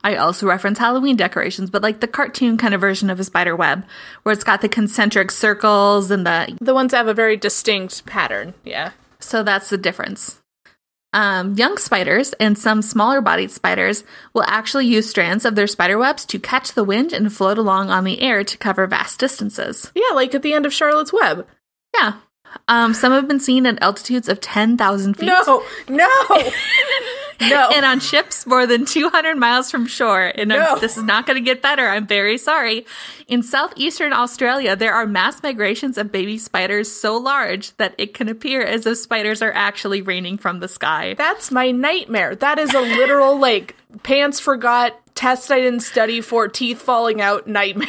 I 0.02 0.16
also 0.16 0.47
reference 0.47 0.78
Halloween 0.78 1.16
decorations, 1.16 1.71
but 1.71 1.83
like 1.83 2.00
the 2.00 2.09
cartoon 2.09 2.57
kind 2.57 2.75
of 2.75 2.80
version 2.80 3.11
of 3.11 3.21
a 3.21 3.25
spider 3.25 3.54
web 3.54 3.85
where 4.23 4.33
it's 4.33 4.45
got 4.45 4.62
the 4.62 4.69
concentric 4.69 5.30
circles 5.30 6.11
and 6.11 6.26
the 6.26 6.57
The 6.61 6.75
ones 6.75 6.92
that 6.92 6.99
have 6.99 7.09
a 7.09 7.14
very 7.14 7.37
distinct 7.37 8.07
pattern, 8.07 8.54
yeah. 8.64 8.92
so 9.19 9.42
that's 9.42 9.69
the 9.69 9.78
difference. 9.78 10.40
Um, 11.12 11.54
young 11.54 11.76
spiders 11.76 12.33
and 12.35 12.57
some 12.57 12.83
smaller 12.83 13.21
bodied 13.21 13.50
spiders 13.50 14.04
will 14.33 14.45
actually 14.47 14.87
use 14.87 15.11
strands 15.11 15.45
of 15.45 15.57
their 15.57 15.66
spider 15.66 15.99
webs 15.99 16.25
to 16.26 16.38
catch 16.38 16.73
the 16.73 16.85
wind 16.85 17.12
and 17.12 17.33
float 17.33 17.59
along 17.59 17.90
on 17.90 18.04
the 18.04 18.21
air 18.21 18.45
to 18.45 18.59
cover 18.59 18.87
vast 18.87 19.19
distances. 19.19 19.90
Yeah, 19.95 20.14
like 20.14 20.35
at 20.37 20.42
the 20.42 20.52
end 20.52 20.66
of 20.66 20.73
Charlotte's 20.73 21.12
Web. 21.12 21.49
Yeah. 21.95 22.14
Um, 22.69 22.95
some 22.95 23.12
have 23.12 23.26
been 23.28 23.40
seen 23.40 23.66
at 23.66 23.83
altitudes 23.83 24.28
of 24.28 24.40
10,000 24.40 25.14
feet. 25.14 25.26
No, 25.26 25.64
no, 25.88 26.09
no. 27.40 27.68
And 27.75 27.85
on 27.87 28.00
ships 28.00 28.47
more 28.47 28.66
than 28.66 28.85
200 28.85 29.37
miles 29.37 29.70
from 29.70 29.87
shore. 29.87 30.32
And 30.35 30.49
No. 30.49 30.78
this 30.78 30.97
is 30.97 31.04
not 31.04 31.26
going 31.26 31.37
to 31.37 31.44
get 31.44 31.62
better. 31.62 31.88
I'm 31.88 32.06
very 32.06 32.37
sorry. 32.38 32.85
In 33.28 33.42
southeastern 33.42 34.12
Australia, 34.12 34.76
there 34.76 34.92
are 34.92 35.06
mass 35.06 35.42
migrations 35.42 35.97
of 35.99 36.11
baby 36.12 36.37
spiders 36.38 36.90
so 36.90 37.16
large 37.16 37.76
that 37.76 37.94
it 37.99 38.12
can 38.14 38.28
appear 38.28 38.62
as 38.62 38.85
if 38.87 38.99
spiders 38.99 39.40
are 39.42 39.52
actually 39.52 40.02
raining 40.02 40.37
from 40.38 40.61
the 40.61 40.68
sky. 40.68 41.14
That's 41.16 41.50
my 41.50 41.70
nightmare. 41.70 42.35
That 42.35 42.59
is 42.59 42.75
a 42.75 42.80
literal 42.80 43.38
like 43.49 43.76
pants 44.02 44.40
forgot, 44.40 44.94
test 45.14 45.50
I 45.50 45.61
didn't 45.61 45.80
study 45.80 46.20
for, 46.20 46.49
teeth 46.49 46.80
falling 46.82 47.20
out 47.20 47.47
nightmare. 47.47 47.88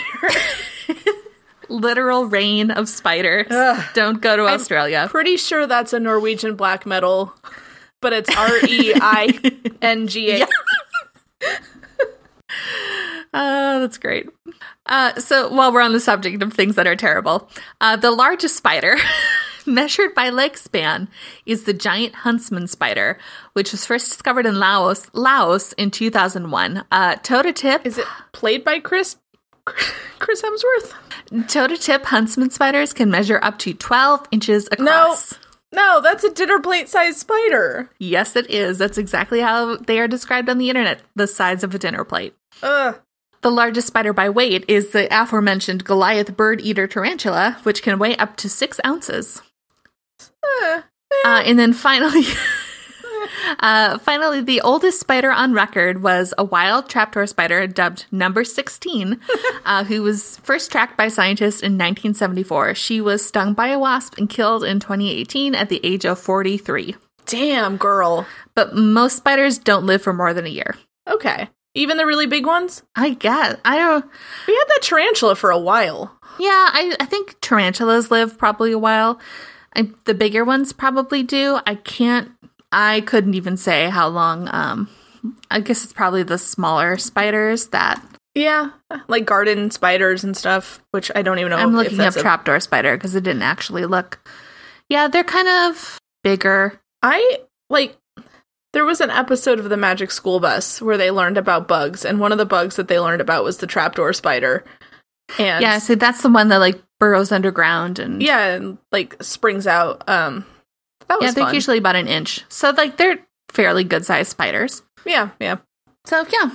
Literal 1.70 2.26
rain 2.26 2.70
of 2.70 2.90
spiders. 2.90 3.48
Don't 3.94 4.20
go 4.22 4.36
to 4.36 4.44
Australia. 4.44 5.08
Pretty 5.10 5.38
sure 5.38 5.66
that's 5.68 5.94
a 5.94 6.00
Norwegian 6.02 6.56
black 6.58 6.86
metal, 6.86 7.34
but 8.02 8.14
it's 8.14 8.36
R 8.36 8.58
E 8.68 8.94
I 8.96 9.40
N 9.82 10.08
G 10.08 10.42
A. 10.42 10.48
Oh, 13.34 13.80
that's 13.80 13.98
great. 13.98 14.28
Uh, 14.86 15.18
so, 15.20 15.48
while 15.54 15.72
we're 15.72 15.82
on 15.82 15.94
the 15.94 16.02
subject 16.02 16.44
of 16.44 16.52
things 16.52 16.76
that 16.76 16.86
are 16.86 16.98
terrible, 16.98 17.50
uh, 17.80 17.96
the 17.96 18.12
largest 18.12 18.58
spider, 18.58 18.98
measured 19.66 20.14
by 20.14 20.30
leg 20.30 20.58
span, 20.58 21.08
is 21.46 21.64
the 21.64 21.72
giant 21.74 22.14
huntsman 22.14 22.68
spider, 22.68 23.18
which 23.54 23.72
was 23.72 23.86
first 23.86 24.10
discovered 24.10 24.46
in 24.46 24.60
Laos, 24.60 25.10
Laos 25.14 25.72
in 25.74 25.92
2001. 25.92 26.84
Uh, 26.92 27.16
toe 27.24 27.42
to 27.42 27.54
tip, 27.54 27.86
Is 27.86 27.98
it 27.98 28.06
played 28.34 28.66
by 28.66 28.80
Chris 28.80 29.16
Chris 30.20 30.42
Hemsworth? 30.42 31.48
toe 31.48 31.68
to 31.68 31.78
tip 31.78 32.04
huntsman 32.06 32.50
spiders 32.50 32.92
can 32.92 33.10
measure 33.10 33.40
up 33.42 33.58
to 33.60 33.74
12 33.74 34.28
inches 34.32 34.68
across. 34.74 35.32
No, 35.32 35.38
that's 36.02 36.24
a 36.24 36.34
dinner 36.34 36.60
plate 36.60 36.90
sized 36.90 37.20
spider. 37.20 37.90
Yes, 38.00 38.36
it 38.36 38.50
is. 38.50 38.78
That's 38.78 38.98
exactly 38.98 39.40
how 39.40 39.78
they 39.78 40.00
are 40.00 40.08
described 40.08 40.50
on 40.50 40.58
the 40.58 40.70
internet 40.70 41.02
the 41.16 41.28
size 41.28 41.64
of 41.64 41.74
a 41.74 41.80
dinner 41.80 42.04
plate. 42.04 42.36
Ugh. 42.62 43.00
The 43.42 43.52
largest 43.52 43.88
spider 43.88 44.14
by 44.14 44.30
weight 44.30 44.66
is 44.68 44.92
the 44.92 45.08
aforementioned 45.10 45.84
Goliath 45.84 46.38
bird 46.38 46.62
eater 46.62 46.86
tarantula, 46.88 47.58
which 47.64 47.82
can 47.82 47.98
weigh 47.98 48.16
up 48.18 48.38
to 48.38 48.50
six 48.50 48.80
ounces. 48.86 49.42
Uh, 51.26 51.42
and 51.46 51.58
then 51.58 51.74
finally, 51.74 52.24
uh, 53.60 53.98
finally, 54.00 54.42
the 54.42 54.62
oldest 54.62 55.00
spider 55.00 55.32
on 55.32 55.54
record 55.54 56.02
was 56.02 56.34
a 56.38 56.44
wild 56.44 56.90
trapdoor 56.90 57.28
spider 57.28 57.68
dubbed 57.68 58.06
Number 58.12 58.44
16, 58.44 59.20
uh, 59.66 59.84
who 59.84 60.02
was 60.02 60.38
first 60.38 60.72
tracked 60.72 60.98
by 60.98 61.08
scientists 61.08 61.62
in 61.62 61.74
1974. 61.74 62.76
She 62.76 63.02
was 63.02 63.26
stung 63.26 63.54
by 63.54 63.68
a 63.68 63.80
wasp 63.80 64.18
and 64.18 64.30
killed 64.30 64.64
in 64.64 64.80
2018 64.80 65.56
at 65.56 65.70
the 65.70 65.80
age 65.84 66.06
of 66.06 66.20
43. 66.20 66.96
Damn, 67.26 67.78
girl. 67.78 68.26
But 68.56 68.76
most 68.76 69.18
spiders 69.18 69.58
don't 69.58 69.86
live 69.86 70.02
for 70.02 70.14
more 70.14 70.34
than 70.34 70.46
a 70.46 70.50
year. 70.50 70.76
Okay. 71.08 71.50
Even 71.74 71.98
the 71.98 72.06
really 72.06 72.28
big 72.28 72.46
ones? 72.46 72.84
I 72.96 73.12
guess. 73.12 73.58
I 73.64 73.78
don't. 73.78 74.06
We 74.48 74.56
had 74.56 74.66
that 74.68 74.82
tarantula 74.82 75.36
for 75.36 75.52
a 75.52 75.60
while. 75.60 76.18
Yeah, 76.40 76.50
I, 76.50 76.96
I 77.00 77.06
think 77.06 77.40
tarantulas 77.40 78.12
live 78.12 78.38
probably 78.38 78.72
a 78.72 78.80
while. 78.80 79.20
I, 79.76 79.90
the 80.06 80.14
bigger 80.14 80.44
ones 80.44 80.74
probably 80.74 81.24
do. 81.24 81.60
I 81.66 81.76
can't. 81.76 82.32
I 82.72 83.02
couldn't 83.02 83.34
even 83.34 83.58
say 83.58 83.90
how 83.90 84.08
long. 84.08 84.48
Um, 84.52 84.90
I 85.50 85.60
guess 85.60 85.84
it's 85.84 85.94
probably 85.94 86.24
the 86.24 86.38
smaller 86.38 86.98
spiders 86.98 87.68
that 87.68 88.02
Yeah, 88.34 88.72
like 89.08 89.26
garden 89.26 89.70
spiders 89.72 90.24
and 90.24 90.36
stuff, 90.36 90.82
which 90.92 91.12
I 91.16 91.22
don't 91.22 91.40
even 91.40 91.50
know. 91.52 91.58
I'm 91.58 91.76
looking 91.76 92.00
up. 92.00 92.16
a- 92.16 92.22
Trapdoor 92.22 92.60
spider 92.60 92.96
because 92.98 93.14
it 93.16 93.24
didn't 93.24 93.44
actually 93.44 93.86
look. 93.86 94.20
Yeah, 94.90 95.08
they're 95.08 95.24
kind 95.24 95.48
of 95.48 96.00
bigger. 96.24 96.80
I 97.02 97.40
like. 97.70 97.98
There 98.74 98.86
was 98.86 99.02
an 99.02 99.10
episode 99.10 99.60
of 99.60 99.68
the 99.68 99.76
Magic 99.76 100.12
School 100.12 100.40
Bus 100.40 100.82
where 100.82 100.98
they 100.98 101.12
learned 101.12 101.38
about 101.38 101.68
bugs, 101.68 102.06
and 102.06 102.22
one 102.22 102.32
of 102.32 102.38
the 102.38 102.46
bugs 102.46 102.78
that 102.78 102.88
they 102.88 103.00
learned 103.00 103.20
about 103.22 103.44
was 103.44 103.58
the 103.58 103.68
trapdoor 103.68 104.14
spider. 104.14 104.64
And 105.38 105.62
Yeah, 105.62 105.78
so 105.80 105.96
that's 105.96 106.22
the 106.22 106.30
one 106.30 106.48
that 106.50 106.58
like 106.60 106.82
burrows 107.00 107.32
underground 107.34 108.00
and 108.00 108.22
yeah, 108.24 108.54
and 108.56 108.78
like 108.92 109.22
springs 109.22 109.68
out. 109.68 110.08
Um, 110.10 110.46
that 111.08 111.20
was 111.20 111.26
yeah, 111.30 111.32
they're 111.32 111.46
fun. 111.46 111.54
usually 111.56 111.78
about 111.78 111.96
an 111.96 112.08
inch. 112.08 112.44
So 112.50 112.72
like 112.72 112.98
they're 112.98 113.20
fairly 113.50 113.84
good 113.84 114.06
sized 114.06 114.32
spiders. 114.32 114.84
yeah, 115.06 115.30
yeah. 115.40 115.58
So 116.06 116.26
yeah, 116.32 116.52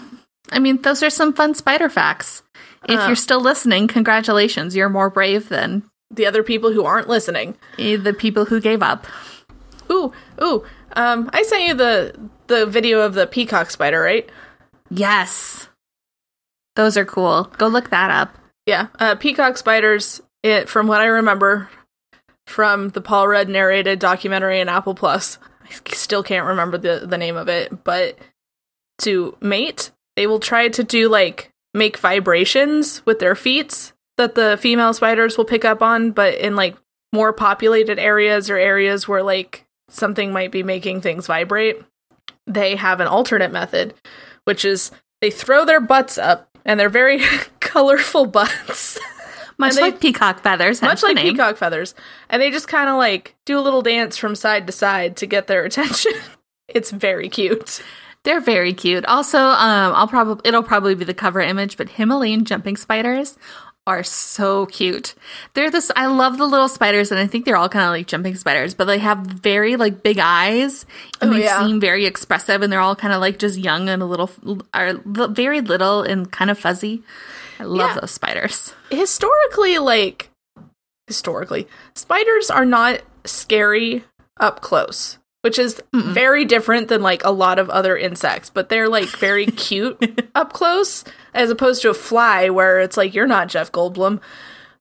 I 0.53 0.59
mean 0.59 0.83
those 0.83 1.03
are 1.03 1.11
some 1.11 1.33
fun 1.33 1.55
spider 1.55 1.89
facts. 1.89 2.43
If 2.89 2.99
Uh. 3.01 3.07
you're 3.07 3.17
still 3.17 3.41
listening, 3.41 3.89
congratulations, 3.89 4.75
you're 4.77 4.89
more 4.89 5.11
brave 5.11 5.49
than 5.49 5.83
The 6.11 6.27
other 6.27 6.43
people 6.43 6.73
who 6.73 6.85
aren't 6.85 7.09
listening. 7.09 7.57
eh, 7.79 7.97
the 7.97 8.13
people 8.15 8.45
who 8.47 8.61
gave 8.61 8.83
up. 8.83 9.07
Ooh, 9.91 10.13
ooh. 10.43 10.65
Um, 10.95 11.29
I 11.33 11.43
sent 11.43 11.63
you 11.65 11.75
the 11.75 12.15
the 12.47 12.65
video 12.67 13.01
of 13.03 13.15
the 13.15 13.27
peacock 13.27 13.71
spider, 13.71 14.01
right? 14.01 14.29
Yes, 14.91 15.69
those 16.77 16.97
are 16.97 17.05
cool. 17.05 17.45
Go 17.59 17.67
look 17.69 17.91
that 17.91 18.11
up. 18.11 18.37
Yeah, 18.67 18.87
uh, 18.99 19.15
peacock 19.17 19.57
spiders. 19.57 20.21
It 20.43 20.69
from 20.69 20.87
what 20.87 21.01
I 21.01 21.07
remember 21.07 21.69
from 22.47 22.91
the 22.91 23.01
Paul 23.01 23.29
Rudd 23.29 23.49
narrated 23.49 23.99
documentary 23.99 24.61
in 24.61 24.69
Apple 24.69 24.95
Plus. 24.95 25.39
I 25.65 25.95
still 25.95 26.23
can't 26.23 26.47
remember 26.47 26.79
the 26.79 27.07
the 27.07 27.19
name 27.19 27.37
of 27.37 27.49
it, 27.49 27.85
but 27.85 28.19
to 28.99 29.37
mate, 29.41 29.91
they 30.17 30.27
will 30.27 30.41
try 30.41 30.69
to 30.69 30.85
do 30.85 31.09
like 31.09 31.51
make 31.75 31.99
vibrations 31.99 33.05
with 33.05 33.19
their 33.19 33.35
feet 33.35 33.93
that 34.17 34.35
the 34.35 34.59
female 34.61 34.95
spiders 34.95 35.37
will 35.37 35.45
pick 35.45 35.65
up 35.65 35.83
on, 35.83 36.11
but 36.11 36.35
in 36.37 36.57
like 36.57 36.77
more 37.13 37.33
populated 37.33 37.99
areas 37.99 38.49
or 38.49 38.57
areas 38.57 39.07
where 39.07 39.23
like 39.23 39.67
something 39.89 40.33
might 40.33 40.51
be 40.51 40.63
making 40.63 41.01
things 41.01 41.27
vibrate, 41.27 41.83
they 42.47 42.77
have 42.77 43.01
an 43.01 43.07
alternate 43.07 43.53
method, 43.53 43.95
which 44.45 44.65
is 44.65 44.91
they 45.21 45.31
throw 45.31 45.65
their 45.65 45.81
butts 45.81 46.19
up 46.19 46.49
and 46.65 46.79
they're 46.79 46.89
very 46.89 47.21
colorful 47.61 48.27
butts. 48.27 48.99
Much 49.59 49.75
they- 49.75 49.81
like 49.83 50.01
peacock 50.01 50.41
feathers, 50.43 50.83
much 50.83 51.03
like 51.03 51.17
name. 51.17 51.33
peacock 51.33 51.57
feathers 51.57 51.95
and 52.29 52.41
they 52.43 52.51
just 52.51 52.69
kind 52.69 52.89
of 52.91 52.97
like 52.97 53.35
do 53.45 53.59
a 53.59 53.63
little 53.63 53.83
dance 53.83 54.17
from 54.17 54.35
side 54.35 54.67
to 54.67 54.73
side 54.73 55.17
to 55.17 55.27
get 55.27 55.47
their 55.47 55.65
attention 55.69 56.13
it's 56.69 56.91
very 56.91 57.29
cute 57.29 57.83
They're 58.25 58.41
very 58.41 58.73
cute. 58.75 59.05
Also, 59.07 59.39
um, 59.39 59.93
I'll 59.95 60.09
probably 60.09 60.43
it'll 60.49 60.65
probably 60.65 60.97
be 60.97 61.05
the 61.05 61.15
cover 61.15 61.41
image, 61.41 61.77
but 61.77 61.89
Himalayan 61.91 62.45
jumping 62.45 62.77
spiders 62.77 63.39
are 63.87 64.03
so 64.03 64.67
cute. 64.67 65.15
They're 65.55 65.71
this. 65.71 65.93
I 65.95 66.07
love 66.07 66.37
the 66.39 66.45
little 66.45 66.67
spiders, 66.67 67.13
and 67.13 67.21
I 67.21 67.29
think 67.29 67.45
they're 67.45 67.57
all 67.57 67.69
kind 67.69 67.85
of 67.85 67.93
like 67.93 68.09
jumping 68.09 68.35
spiders, 68.35 68.75
but 68.75 68.87
they 68.87 68.99
have 68.99 69.19
very 69.19 69.77
like 69.77 70.03
big 70.03 70.19
eyes, 70.19 70.87
and 71.21 71.31
Oh, 71.31 71.35
they 71.35 71.45
yeah. 71.45 71.61
seem 71.65 71.79
very 71.79 72.05
expressive, 72.05 72.63
and 72.63 72.73
they're 72.73 72.81
all 72.81 72.97
kind 72.97 73.15
of 73.15 73.21
like 73.21 73.39
just 73.39 73.57
young 73.59 73.89
and 73.89 74.03
a 74.03 74.07
little 74.07 74.29
are 74.75 74.95
very 75.05 75.61
little 75.61 76.03
and 76.03 76.29
kind 76.33 76.51
of 76.51 76.59
fuzzy. 76.59 77.05
I 77.59 77.65
love 77.65 77.95
Yeah. 77.95 78.01
those 78.01 78.11
spiders. 78.13 78.73
historically 78.91 79.79
like 79.79 80.31
historically 81.07 81.69
spiders 81.95 82.51
are 82.51 82.65
not 82.65 83.01
scary 83.25 84.05
up 84.39 84.61
close 84.61 85.19
which 85.43 85.59
is 85.61 85.81
Mm-mm. 85.95 86.13
very 86.13 86.45
different 86.45 86.89
than 86.89 87.03
like 87.03 87.25
a 87.25 87.31
lot 87.31 87.61
of 87.61 87.71
other 87.71 87.97
insects, 87.97 88.51
but 88.51 88.69
they're 88.69 88.89
like 88.89 89.09
very 89.11 89.47
cute 89.65 90.29
up 90.35 90.53
close 90.53 91.05
as 91.35 91.51
opposed 91.51 91.83
to 91.83 91.91
a 91.91 91.95
fly 91.95 92.51
where 92.51 92.81
it's 92.81 92.97
like 92.97 93.15
you're 93.15 93.29
not 93.29 93.47
Jeff 93.47 93.71
Goldblum. 93.71 94.21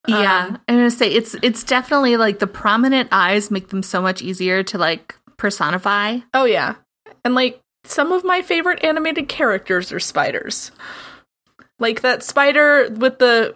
Yeah, 0.08 0.48
Um, 0.50 0.58
I'm 0.67 0.75
gonna 0.77 0.89
say 0.89 1.08
it's 1.12 1.36
it's 1.44 1.63
definitely 1.63 2.17
like 2.17 2.39
the 2.39 2.48
prominent 2.48 3.10
eyes 3.12 3.51
make 3.51 3.67
them 3.67 3.84
so 3.84 4.01
much 4.01 4.24
easier 4.24 4.63
to 4.63 4.79
like 4.79 5.13
personify. 5.38 6.17
Oh 6.34 6.46
yeah. 6.46 6.75
And 7.24 7.36
like 7.36 7.62
some 7.84 8.12
of 8.12 8.24
my 8.24 8.41
favorite 8.41 8.84
animated 8.84 9.27
characters 9.29 9.91
are 9.91 10.00
spiders. 10.00 10.72
Like 11.79 12.01
that 12.01 12.24
spider 12.24 12.89
with 12.89 13.20
the 13.20 13.55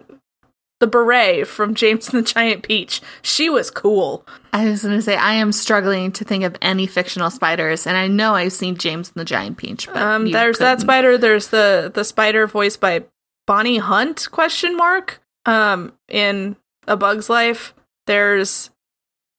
the 0.80 0.86
beret 0.86 1.46
from 1.46 1.74
James 1.74 2.08
and 2.08 2.24
the 2.24 2.26
Giant 2.26 2.62
Peach. 2.62 3.02
She 3.20 3.50
was 3.50 3.70
cool. 3.70 4.26
I 4.52 4.64
was 4.68 4.82
gonna 4.82 5.02
say 5.02 5.16
I 5.16 5.34
am 5.34 5.52
struggling 5.52 6.10
to 6.12 6.24
think 6.24 6.44
of 6.44 6.56
any 6.62 6.86
fictional 6.86 7.30
spiders, 7.30 7.86
and 7.86 7.96
I 7.96 8.06
know 8.06 8.34
I've 8.34 8.52
seen 8.52 8.76
James 8.76 9.08
and 9.08 9.20
the 9.20 9.24
Giant 9.26 9.58
Peach. 9.58 9.86
But 9.86 9.96
Um 10.02 10.30
there's 10.30 10.58
that 10.58 10.72
couldn't. 10.78 10.80
spider, 10.80 11.18
there's 11.18 11.48
the 11.48 11.90
the 11.94 12.04
spider 12.04 12.46
voiced 12.46 12.80
by 12.80 13.04
Bonnie 13.46 13.78
Hunt 13.78 14.30
question 14.30 14.76
mark 14.76 15.20
um 15.46 15.92
in 16.08 16.56
A 16.86 16.96
Bug's 16.96 17.28
Life. 17.30 17.74
There's 18.06 18.70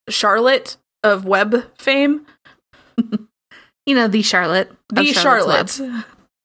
Charlotte 0.10 0.78
of 1.04 1.26
Web 1.26 1.72
fame. 1.78 2.26
You 3.88 3.96
know 3.96 4.08
the 4.08 4.22
Charlotte, 4.22 4.72
The 4.90 5.06
Charlotte. 5.08 5.82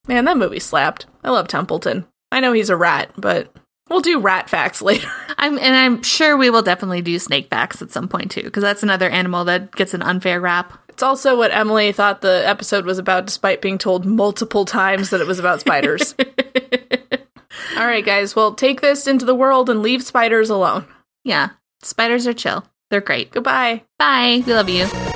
Man, 0.08 0.24
that 0.24 0.38
movie 0.38 0.58
slapped. 0.58 1.04
I 1.22 1.30
love 1.30 1.48
Templeton. 1.48 2.06
I 2.36 2.40
know 2.40 2.52
he's 2.52 2.68
a 2.68 2.76
rat, 2.76 3.12
but 3.16 3.50
we'll 3.88 4.02
do 4.02 4.20
rat 4.20 4.50
facts 4.50 4.82
later. 4.82 5.10
I'm 5.38 5.58
and 5.58 5.74
I'm 5.74 6.02
sure 6.02 6.36
we 6.36 6.50
will 6.50 6.60
definitely 6.60 7.00
do 7.00 7.18
snake 7.18 7.48
facts 7.48 7.80
at 7.80 7.90
some 7.90 8.08
point 8.08 8.30
too, 8.30 8.42
because 8.42 8.62
that's 8.62 8.82
another 8.82 9.08
animal 9.08 9.46
that 9.46 9.72
gets 9.72 9.94
an 9.94 10.02
unfair 10.02 10.38
rap. 10.38 10.78
It's 10.90 11.02
also 11.02 11.38
what 11.38 11.50
Emily 11.50 11.92
thought 11.92 12.20
the 12.20 12.46
episode 12.46 12.84
was 12.84 12.98
about, 12.98 13.24
despite 13.24 13.62
being 13.62 13.78
told 13.78 14.04
multiple 14.04 14.66
times 14.66 15.08
that 15.10 15.22
it 15.22 15.26
was 15.26 15.38
about 15.38 15.60
spiders. 15.60 16.14
All 17.78 17.86
right, 17.86 18.04
guys. 18.04 18.36
Well, 18.36 18.54
take 18.54 18.82
this 18.82 19.06
into 19.06 19.24
the 19.24 19.34
world 19.34 19.70
and 19.70 19.80
leave 19.80 20.02
spiders 20.02 20.50
alone. 20.50 20.84
Yeah, 21.24 21.50
spiders 21.82 22.26
are 22.26 22.34
chill. 22.34 22.66
They're 22.90 23.00
great. 23.00 23.30
Goodbye. 23.30 23.82
Bye. 23.98 24.42
We 24.46 24.52
love 24.52 24.68
you. 24.68 25.15